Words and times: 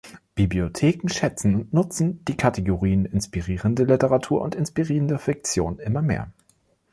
Bibliotheken 0.33 1.09
schätzen 1.09 1.53
und 1.53 1.73
nutzen 1.73 2.25
die 2.25 2.35
Kategorien 2.35 3.05
Inspirierende 3.05 3.83
Literatur 3.83 4.41
und 4.41 4.55
Inspirierende 4.55 5.19
Fiktion 5.19 5.77
immer 5.77 6.01
mehr. 6.01 6.31